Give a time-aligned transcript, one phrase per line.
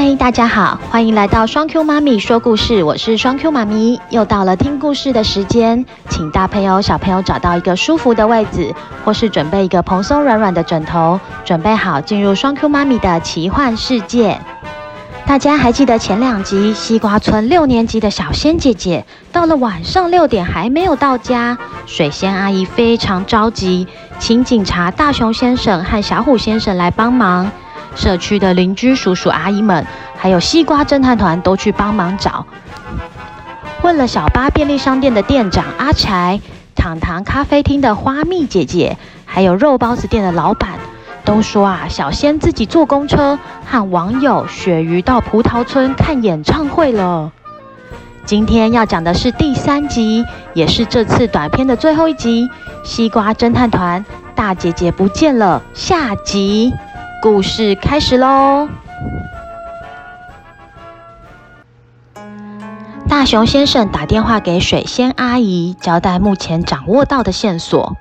[0.00, 8.72] 嗨，大家好，欢迎来到双 Q 妈咪说故事，我是双 Q 妈咪，又到了听故事的时间，请大朋友小朋友找到一个舒服的位置，
[9.04, 14.40] 或是准备一个蓬松软软的枕头，准备好进入双 Q 妈咪的奇幻世界。
[15.26, 23.88] 大家还记得前两集西瓜村六年级的小仙姐姐到了晚上六点还没有到家，水仙阿姨非常着急，
[24.20, 27.50] 请警察大熊先生和小虎先生来帮忙。
[27.98, 29.84] 社区的邻居叔叔阿姨们，
[30.16, 32.46] 还有西瓜侦探团都去帮忙找。
[33.82, 36.40] 问了小巴便利商店的店长阿柴、
[36.76, 40.70] 糖糖咖啡厅的花蜜姐姐，还有肉包子店的老板，
[41.24, 47.32] 都说啊，小仙自己坐公车和网友鳕鱼到葡萄村看演唱会了。
[48.24, 52.46] 今天要讲的是第三集，也是这次短片的最后一集
[52.84, 54.04] 《西瓜侦探团》，
[54.36, 56.72] 大姐姐不见了，下集。
[57.20, 58.68] 故事开始喽！
[63.08, 67.96] 大熊先生打电话给水仙阿姨，交代目前掌握到的线索。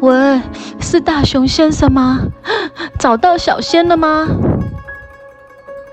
[0.00, 0.42] 喂，
[0.80, 2.20] 是大熊先生吗？
[3.00, 4.28] 找到小仙了吗？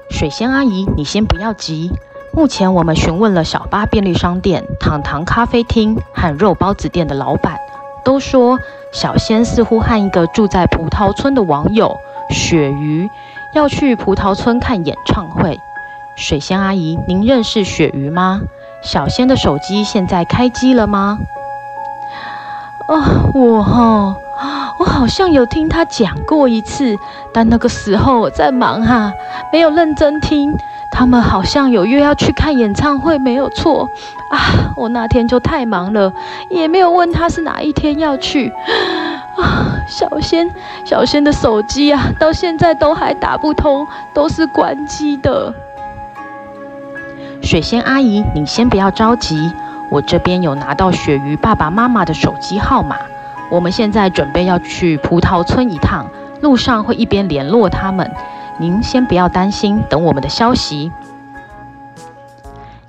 [0.10, 1.94] 水仙阿姨，你先不要急。
[2.34, 7.58] 目前我们询问了小巴便利商店、糖糖咖啡厅和肉包子店的老板，
[8.04, 8.60] 都说。
[8.92, 11.96] 小仙似乎和一个住在葡萄村的网友
[12.32, 13.08] 鳕鱼
[13.54, 15.60] 要去葡萄村看演唱会。
[16.16, 18.42] 水仙阿姨，您认识鳕鱼吗？
[18.82, 21.20] 小仙的手机现在开机了吗？
[22.88, 24.16] 啊，我哈，
[24.80, 26.98] 我好像有听他讲过一次，
[27.32, 29.14] 但那个时候我在忙哈，
[29.54, 30.52] 没有认真听。
[31.00, 33.90] 他们好像有约要去看演唱会，没有错
[34.32, 34.38] 啊！
[34.76, 36.12] 我那天就太忙了，
[36.50, 38.52] 也没有问他是哪一天要去
[39.38, 39.80] 啊。
[39.88, 40.52] 小仙，
[40.84, 45.54] 小仙的手机啊，到现在都还打不通，都是关机的。
[47.42, 49.54] 水仙阿姨，你先不要着急，
[49.90, 52.98] 我这边有拿到鳕鱼爸爸妈妈的手机号码，
[53.50, 56.08] 我们现在准备要去葡萄村一趟，
[56.42, 58.12] 路上会一边联络他们。
[58.60, 60.92] 您先不要担心，等我们的消息。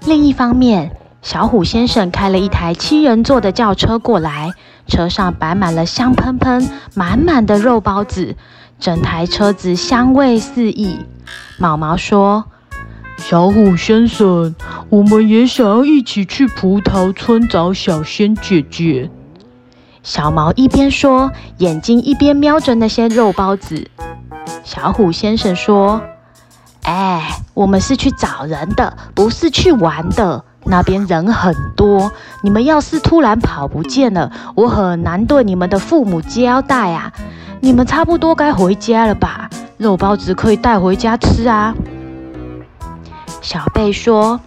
[0.04, 0.90] 另一方面，
[1.22, 4.50] 小虎先生开了一台七人座的轿车过来，
[4.88, 8.34] 车上摆满了香喷喷、满满的肉包子，
[8.80, 11.06] 整台车子香味四溢。
[11.58, 12.46] 毛毛说
[13.18, 14.56] ：“小虎先生，
[14.88, 19.08] 我们也想要一起去葡萄村找小仙姐姐。”
[20.02, 23.86] 小毛一边说，眼睛一边瞄着那些肉包子。
[24.64, 26.00] 小虎先生说
[26.84, 30.44] ：“哎，我们是去找人的，不是去玩的。
[30.64, 32.12] 那边人很多，
[32.42, 37.12] 你们要是突然跑不见了，我很难对你们的父母交代啊。
[37.60, 39.48] 你们差不多该回家了吧？
[39.78, 41.74] 肉包子可以带回家吃啊。”
[43.40, 44.38] 小贝说：“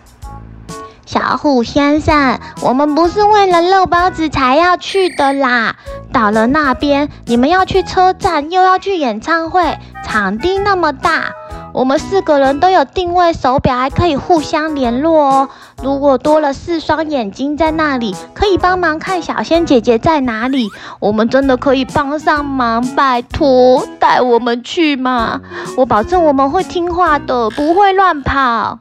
[1.14, 5.76] 小虎先生，我们不是为了肉包子才要去的啦。
[6.12, 11.26] 到了那边，你们要去车站，又要去演唱会。”场地那么大，
[11.72, 15.50] 我们四个人都有定位手表，还可以互相联络哦。
[15.84, 22.84] 如果多了四双眼睛在那里，可以帮忙看小仙姐姐在哪里，我们真的可以帮上忙。
[22.96, 25.42] 拜托，带我们去嘛！
[25.78, 28.80] 我保证我们会听话的，不会乱跑。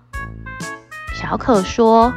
[1.23, 2.13] 小可说：“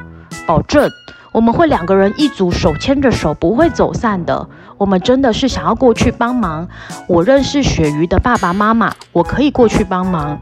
[0.47, 0.89] 保证，
[1.31, 6.67] 我们会两个人一组，手牵着手，不会走散的。”我们真的是想要过去帮忙。
[7.07, 10.39] 我认识鳕鱼的爸爸妈妈，我可以过去帮忙。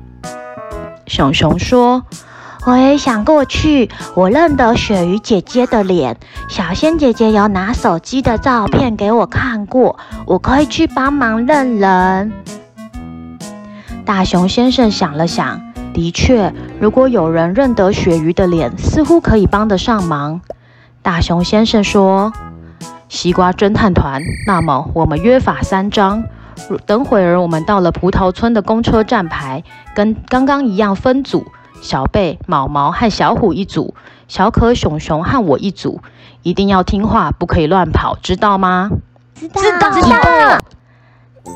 [1.05, 2.03] 熊熊说
[2.65, 6.17] ：“我也想过去，我认得鳕鱼姐姐的脸。
[6.49, 12.31] 小仙姐姐有拿手机的照片给我看过，我可以去帮忙认人。”
[14.03, 15.61] 大熊先生想了想，
[15.93, 20.41] 的确，如果有人认得鳕鱼的脸，似乎可以帮得上忙。
[21.01, 22.33] 大熊先生说。
[23.09, 26.23] 西瓜侦探团，那么我们约法三章。
[26.87, 29.63] 等会儿我们到了葡萄村的公车站牌，
[29.93, 31.45] 跟刚刚一样分组。
[31.79, 33.93] 小贝、毛毛和小虎一组，
[34.27, 36.01] 小可、熊熊和我一组。
[36.41, 38.89] 一定要听话，不可以乱跑，知道吗？
[39.35, 40.01] 知道，知道。
[40.01, 40.59] 知道。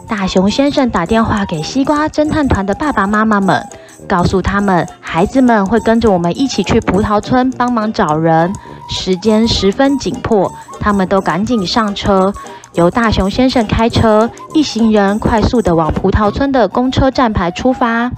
[0.07, 3.67] 大熊先生打电话给西瓜侦探团的爸爸妈妈们，
[4.07, 8.53] 告诉他们，孩子们会跟着我们一起去葡萄村帮忙找人。
[8.89, 12.33] 时间十分紧迫，他们都赶紧上车，
[12.73, 18.11] 由大熊先生开车，一行人快速地往葡萄村的公车站牌出发。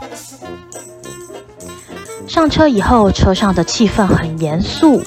[2.27, 5.01] 上车以后，车上的气氛很严肃，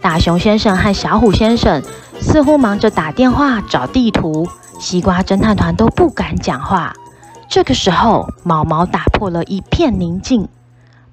[0.00, 1.80] 大熊先生和小虎先生
[2.20, 4.48] 似乎忙着打电话找地图，
[4.80, 6.92] 西瓜侦探团都不敢讲话。
[7.48, 10.48] 这个时候，毛毛打破了一片宁静。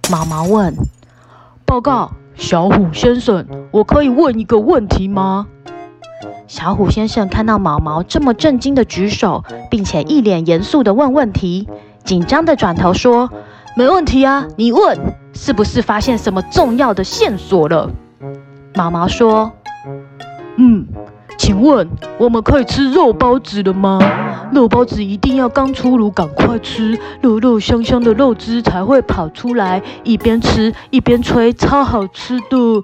[0.09, 0.75] 毛毛问
[1.65, 5.47] ：“报告，小虎先生，我可以问一个问题吗？”
[6.47, 11.69] 小虎先生看到毛毛这么震惊的举手，并且一脸严肃的问问题，
[12.03, 13.29] 紧张的转头说
[13.77, 14.97] ：“没问题啊，你问，
[15.33, 17.89] 是不是发现什么重要的线索了？”
[18.75, 19.51] 毛毛说
[20.57, 20.87] ：“嗯。”
[21.37, 21.89] 请问
[22.19, 23.97] 我们可以吃肉包子了吗？
[24.51, 32.83] 肉包子一定要刚出炉，赶快吃，肉肉香香的肉汁才会跑出来，一边吃一边吹，超好吃的。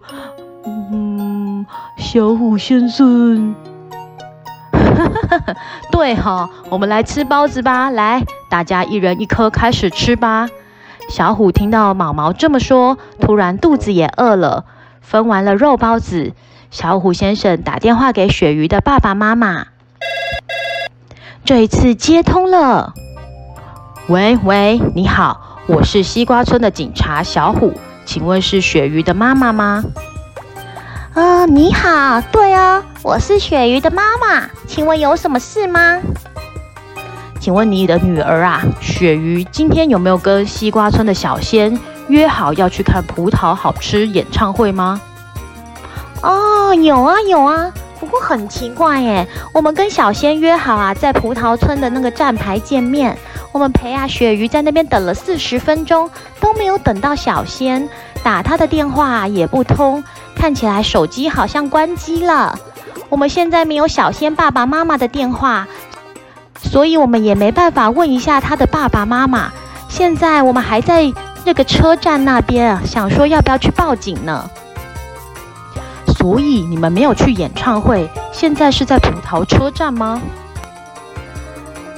[0.66, 1.66] 嗯，
[1.98, 3.56] 小虎先生，
[5.92, 10.50] 对哈，我们来吃包子吧，来，大家一人一颗，开始吃吧。
[11.10, 14.66] 小虎听到毛毛这么说，突然肚子也饿了，
[15.02, 16.34] 分完了肉包子。
[16.70, 19.68] 小虎先生打电话给鳕鱼的爸爸妈妈，
[21.48, 22.94] 这一次接通了。
[24.10, 27.72] 喂喂，你好，我是西瓜村的警察小虎，
[28.06, 29.82] 请问是鳕鱼的妈妈吗？
[31.14, 36.02] 啊、呃，你好，对啊，我是鳕鱼的妈妈，请问有什么事吗？
[37.40, 41.80] 请问你的女儿啊，鳕鱼今天有没有跟西瓜村的小仙
[42.10, 45.00] 约好要去看葡萄好吃演唱会吗？
[46.22, 53.18] 哦，有啊有啊，不不过很奇怪耶，我们跟小仙约好啊，在葡萄村的那个站牌见面。
[53.52, 56.10] 我们陪啊鳕鱼在那边等了四十分钟，
[56.40, 57.90] 都没有等到小仙，
[58.24, 60.04] 打他的电话也不通，
[60.36, 62.58] 看起来手机好像关机了。
[63.10, 65.68] 我们现在没有小仙爸爸妈妈的电话，
[66.62, 69.52] 所以我们也没办法问一下他的爸爸妈妈。
[69.90, 71.12] 现在我们还在
[71.46, 74.50] 那个车站那边，想说要不要去报警呢？
[76.28, 80.22] 所以你们没有去演唱会，现在是在葡萄车站吗？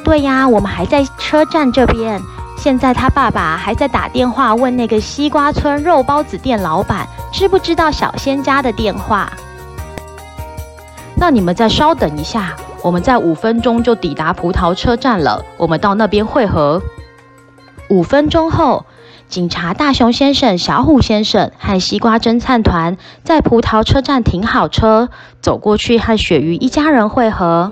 [0.03, 2.21] 对呀，我们还在车站这边。
[2.55, 9.33] 现在他爸爸还在打电话问那个西瓜村肉包子店老板，知不知道小仙家的电话？
[11.15, 16.79] 那你们再稍等一下，我们在五分钟就抵达葡萄车站了，我们到那边会合。
[17.89, 18.85] 五分钟后。
[19.29, 25.09] 警察大熊先生、小虎先生和西瓜侦探团在葡萄车站停好车，
[25.39, 27.71] 走过去和鳕鱼一家人会合。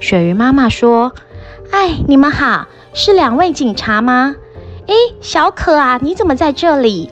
[0.00, 1.12] 鳕鱼妈妈说
[1.70, 4.34] ：“哎，你们好，是两位警察吗？
[4.86, 7.10] 哎，小可啊，你怎么在这里？”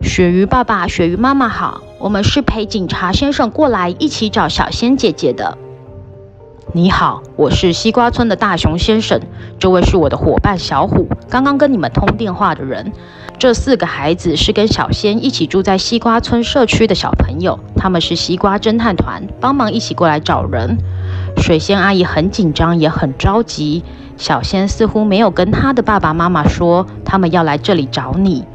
[0.00, 5.58] 鳕鱼爸爸、鳕鱼妈妈好，我们是陪警察先生过来一起找小仙姐姐的。
[6.74, 9.20] 你好，我是西瓜村的大熊先生，
[9.58, 12.90] 这位是我的伙伴小虎，刚刚跟你们通电话的人。
[13.38, 20.78] 这四个孩子是跟小仙一起住在西瓜村社区的小朋友，他们是西瓜侦探团，帮忙一起过来找人。
[21.36, 23.84] 水仙阿姨很紧张，也很着急。
[24.16, 28.46] 小仙似乎没有跟他的爸爸妈妈说，他们要来这里找你。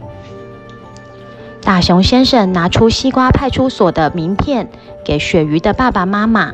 [1.62, 4.70] 大熊先生拿出西瓜派出所的名片，
[5.06, 6.52] 给鳕鱼的爸爸妈妈。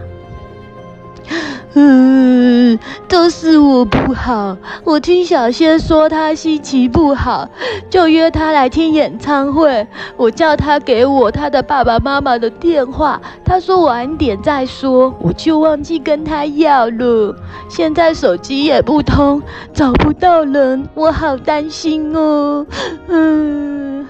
[1.76, 2.78] 嗯，
[3.08, 4.56] 都是我不好。
[4.84, 7.50] 我听小仙说他心情不好，
[7.90, 9.88] 就约他来听演唱会。
[10.16, 17.36] 我叫他给我他的爸爸妈妈的电话，他说晚点再说，我就忘记跟他要了。
[17.70, 19.42] 现在手机也不通，
[19.74, 22.66] 找不到人，我好担心哦。
[23.08, 24.08] 嗯。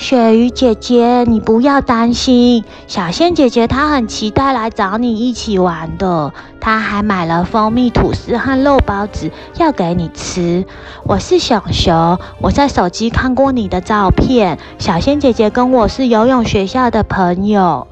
[0.00, 10.64] 雪鱼姐姐，你不要担心，小仙姐姐她很期待来找你一起玩的，她还买了蜂蜜吐司和肉包子要给你吃。
[11.04, 17.86] 我是熊熊，我在手机看过你的照片，小仙姐姐跟我是游泳学校的朋友。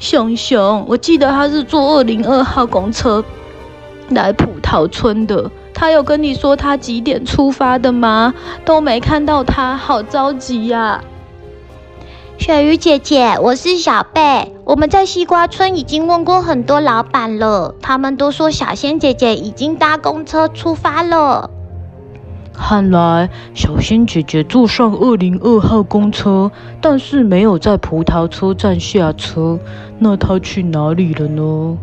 [0.00, 3.24] 熊熊，我记得她是坐二零二号公车
[4.08, 8.34] 来葡萄村的，她有跟你说她几点出发的吗？
[8.64, 11.00] 都没看到她，好着急呀、
[12.42, 14.52] 雪鱼姐姐，我是小贝。
[14.64, 21.48] 我们在西瓜村已经问过很多老板了，他们都说小仙姐姐已经搭公车出发了。
[22.52, 29.60] 看来小仙姐姐坐上二零二号公车，但是没有在葡萄车站下车。
[30.00, 31.78] 那她去哪里了呢？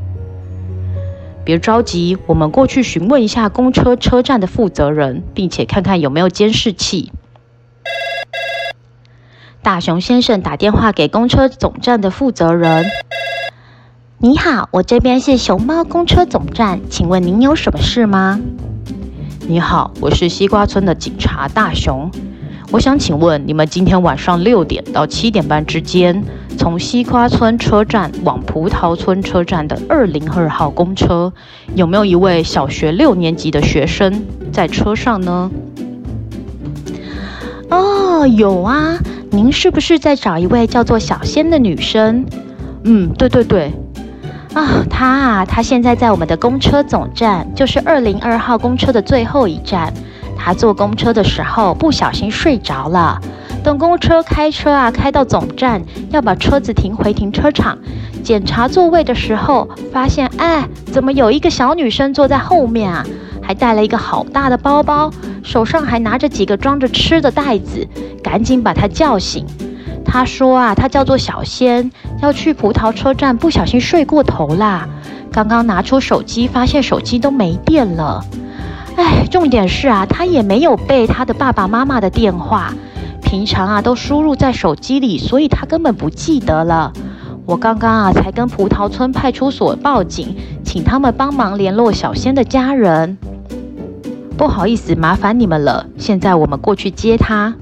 [1.45, 7.13] 别着急，我们过去询问一下公车车站的负责人，并且看看有没有监视器。
[9.69, 12.87] 大熊先生打电话给公车总站的负责人
[14.17, 18.39] ：“你好，我这边是熊猫公车总站，请问您有什么事吗
[19.47, 22.09] ？”“你好，我是西瓜村的警察大熊，
[22.71, 26.23] 我想请问你们今天晚上六点到七点半之间，
[26.57, 31.31] 从西瓜村车站往葡萄村车站的二零二号公车，
[31.75, 35.51] 有没有一位小学六年级的学生在车上呢？
[37.69, 38.97] 哦，有啊，
[39.31, 42.25] 您是不是在找一位叫做小仙的女生？
[42.83, 43.71] 嗯，对对对。
[44.53, 49.93] 啊，她啊，她现在在我们的公车总站，就是二零二号公车的最后一站。
[50.35, 53.19] 她坐公车的时候不小心睡着了。
[53.63, 57.77] 等公车开车啊，开到总站，要把车子停回停车场，
[58.23, 63.05] 检查座位的时候，发现哎，怎么有一个小女生坐在后面啊？
[63.41, 65.11] 还带了一个好大的包包，
[65.49, 67.87] 手上还拿着几个装着吃的袋子，
[68.23, 69.43] 赶紧把他叫醒。
[70.05, 71.89] 他说啊，他叫做小仙，
[72.21, 74.87] 要去葡萄车站，不小心睡过头啦。
[75.31, 78.23] 刚刚拿出手机，发现手机都没电了。
[78.95, 82.71] 哎，重点是啊，他也没有背他的爸爸妈妈的电话。
[83.23, 86.93] 平常啊都输入在手机里，所以他根本不记得了。
[87.47, 93.17] 我刚刚啊才跟葡萄村派出所报警，请他们帮忙联络小仙的家人。
[94.39, 95.87] 不好意思，麻烦你们了。
[95.97, 97.55] 现在我们过去接他。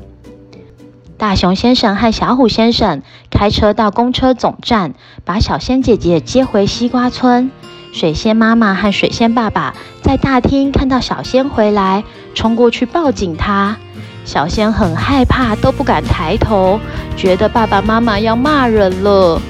[1.18, 4.94] 大熊先生和小虎先生开车到公车总站，
[5.26, 7.50] 把小仙姐姐接回西瓜村。
[7.92, 12.04] 水仙妈妈和水仙爸爸在大厅看到小仙回来，
[12.36, 13.76] 冲过去抱紧她。
[14.24, 16.80] 小仙很害怕，都不敢抬头，
[17.16, 19.42] 觉得爸爸妈妈要骂人了。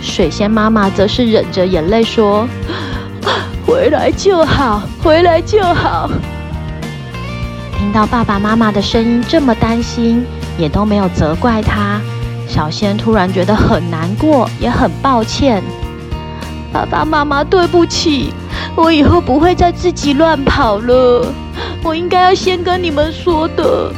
[0.00, 2.48] 水仙妈妈则是忍着眼泪说
[3.64, 6.10] ：“回来就好，回来就好。”
[7.94, 10.26] 听到爸爸妈妈的声音这么担心，
[10.58, 12.00] 也都没有责怪他。
[12.48, 15.62] 小仙突然觉得很难过，也很抱歉。
[16.72, 18.34] 爸爸妈妈，对不起，
[18.74, 21.32] 我以后不会再自己乱跑了。
[21.84, 23.92] 我应该要先跟你们说的。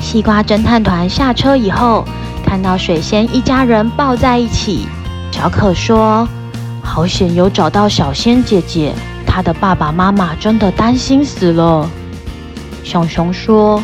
[0.00, 2.02] 西瓜侦探团下车以后，
[2.42, 4.86] 看到水仙一家人抱在一起。
[5.32, 6.26] 小可说
[6.82, 8.94] ：“好险有找到小仙姐姐，
[9.26, 11.86] 她的爸爸妈妈真的担心死了。”
[12.88, 13.82] 熊熊说：“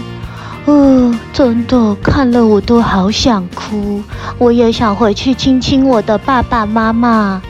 [0.65, 4.03] 呃，真的看了我都好想哭，
[4.39, 7.43] 我也想回去亲亲我的爸爸妈妈。”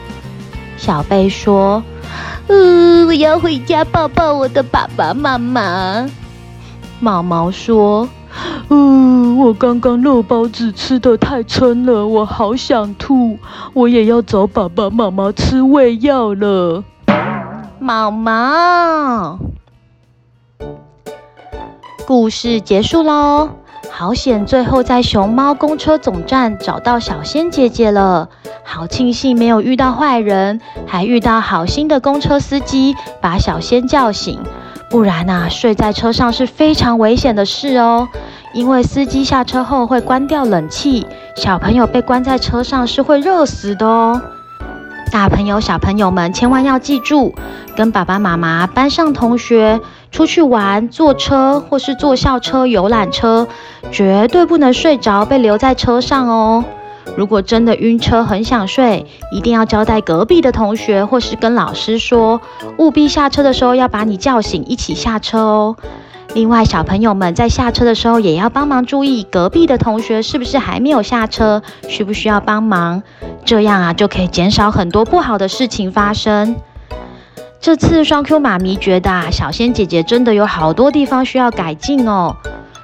[0.75, 1.81] 小贝说
[2.47, 6.05] ：“呃，我要回家抱抱我的爸爸妈妈。”
[6.99, 8.09] 毛毛说。
[8.67, 13.39] 嗯，我刚刚肉包子吃得太撑了，我好想吐，
[13.71, 16.83] 我也要找爸爸妈妈吃胃药了。
[17.79, 19.39] 毛毛，
[22.05, 23.49] 故事结束喽，
[23.89, 28.29] 好险，最后在熊猫公车总站找到小仙姐姐了，
[28.63, 34.39] 好庆幸没有遇到坏人，还遇到好心的公车司机把小仙叫醒。
[34.87, 38.07] 不然啊，睡在车上是非常危险的事哦。
[38.53, 44.21] 因为司机下车后会关掉冷气，小朋友被关在车上是会热死的哦。
[45.11, 47.33] 大朋友、小朋友们千万要记住，
[47.75, 49.79] 跟爸爸妈妈、班上同学
[50.15, 53.45] 出去玩，坐车或是坐校车、游览车，
[53.91, 56.63] 绝对不能睡着，被留在车上哦。
[57.17, 62.39] 如果真的晕车很想睡，一定要交代隔壁的同学，或是跟老师说，
[62.77, 65.75] 务必下车的时候要把你叫醒，一起下车哦。
[66.33, 73.03] 另外，小朋友们在下车的时候也要帮忙注意隔壁的同学是不是还没有下车，需不需要帮忙，
[73.43, 76.55] 这样啊就可以减少很多不好的事情发生。
[77.59, 82.35] 这次双 Q 妈咪觉得啊，小仙姐姐真的有好多地方需要改进哦。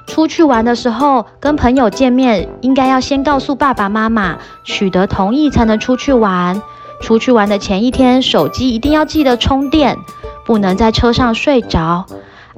[0.06, 6.60] 出去玩的时候，跟朋友见面，应该要先告诉爸爸妈妈，取得同意才能出去玩。
[7.00, 9.96] 出去玩的前一天，手机一定要记得充电，
[10.44, 12.06] 不能在车上睡着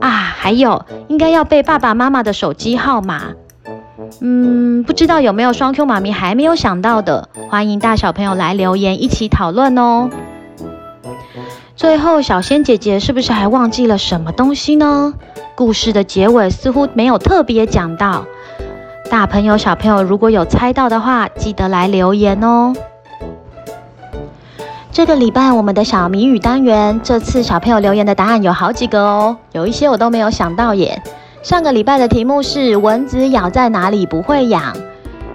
[0.00, 0.10] 啊。
[0.10, 3.22] 还有，应该要背爸爸妈妈的手机号码。
[4.20, 10.10] 嗯，不知道有没有双 Q 妈咪还没有想到的，欢迎大小朋友来留言一起讨论哦。
[11.76, 15.12] 最后，小仙姐姐是不是还忘记了什么东西呢？
[15.56, 18.24] 故事的结尾似乎没有特别讲到，
[19.10, 22.72] 大朋友小朋友如果有猜到的话，记得来留言哦。
[24.92, 31.02] 这个礼拜我们的小谜语单元，这次小朋友留言的答案有好几个哦，有一些我都没有想到耶。
[31.42, 34.76] 上个礼拜的题目是蚊子咬在哪里不会痒？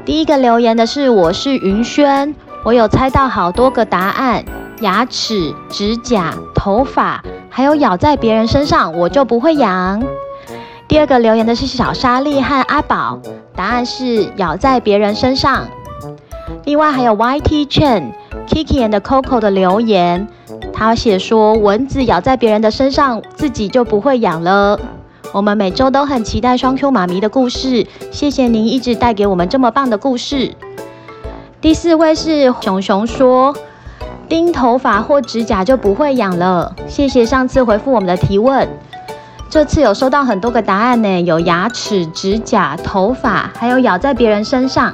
[0.05, 4.43] 第一个留言的是我是云轩，我有猜到好多个答案，
[4.81, 7.23] 牙齿、指甲、头发。
[7.49, 10.01] 还有咬在别人身上，我就不会痒。
[10.87, 13.19] 第二个留言的是小莎莉和阿宝，
[13.55, 15.67] 答案是咬在别人身上。
[16.63, 18.11] 另外还有 YT Chen、
[18.47, 20.27] Kiki and Coco 的留言，
[20.73, 24.79] 他写说蚊子咬在别人的身上，自己就不会痒了。
[25.31, 30.55] 我们每周都很期待双 Q 妈咪的故事，谢谢您一直带给我们这么棒的故事。
[31.61, 33.55] 第四位是熊熊说，
[34.29, 36.71] 钉头发或指甲就不会痒了。
[36.87, 38.69] 谢谢上次回复我们的提问，
[39.49, 44.93] 这次有收到很多个答案呢，有牙齿、指甲、头发，还有咬在别人身上。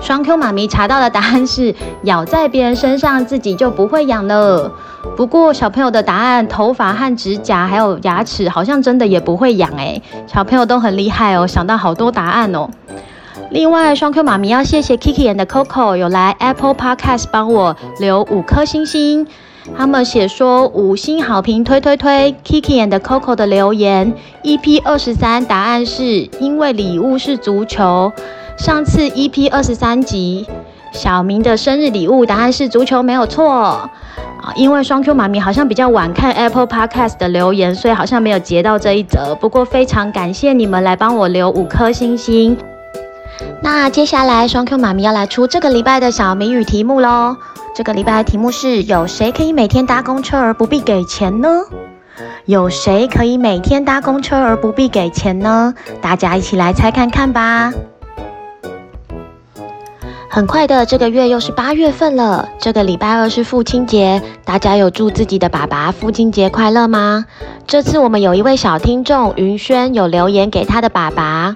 [0.00, 4.70] 双 Q 妈咪查到的答案是咬在别人身上自己就不会痒了。
[5.16, 10.02] 不过小朋友的答案，头发和指甲还有牙齿好像真的也不会痒诶。
[10.26, 12.68] 小朋友都很厉害哦，想到好多答案哦。
[13.54, 19.24] 另外，双 Q 妈咪要谢谢 Kiki and Coco 有来 Apple Podcast 帮我留五颗星星。
[19.78, 24.12] 他们写说五星好评推推推 Kiki and Coco 的留言。
[24.42, 28.12] EP 二十三答案是因为礼物是足球。
[28.58, 30.44] 上次 EP 二十三集
[30.90, 33.88] 小明的生日礼物答案是足球没有错啊，
[34.56, 39.32] 因为双 Q 妈咪好像比较晚看 Apple Podcast 的留言，所以好像没有截到这一则。
[39.36, 42.58] 不过非常感谢你们来帮我留五颗星星。
[43.64, 47.34] 那接下来，双 Q 妈咪要来出这个礼拜的小谜语题目喽。
[47.74, 51.48] 这个礼拜的题目是：有谁可以每天搭公车而不必给钱呢？
[52.44, 55.72] 有谁可以每天搭公车而不必给钱呢？
[56.02, 57.72] 大家一起来猜看看吧。
[60.28, 62.46] 很快的，这个月又是八月份了。
[62.60, 67.24] 这个礼拜二是父亲节，大家有祝自己的爸爸父亲节快乐吗？
[67.66, 71.54] 这次我们有一位小听众云轩有留言给他的爸爸。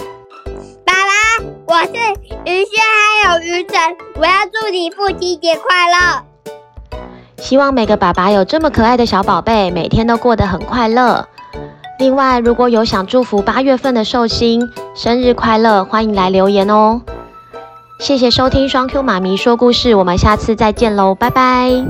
[1.68, 1.92] 我是
[2.50, 2.82] 于轩，
[3.22, 3.78] 还有于晨，
[4.16, 6.24] 我要祝你父亲节快乐。
[7.36, 11.28] 希望每个爸爸有这么可爱的小宝贝，每天都过得很快乐。
[11.98, 17.02] 另外，如果有想祝福八月份的寿星生日快乐，欢迎来留言哦。
[18.00, 21.84] 谢谢收听双 Q 妈咪说故事，我们下次再见喽，拜拜。